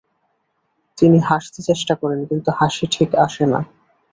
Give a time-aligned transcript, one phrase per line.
[0.97, 3.59] তিনি হাসতে চেষ্টা করেন, কিন্তু হাসি ঠিক আসে না।